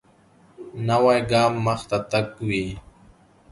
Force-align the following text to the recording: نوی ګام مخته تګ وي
نوی 0.87 1.19
ګام 1.31 1.53
مخته 1.65 1.97
تګ 2.11 2.27
وي 2.47 2.65